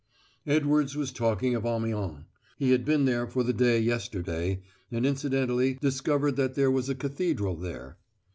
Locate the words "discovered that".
5.75-6.55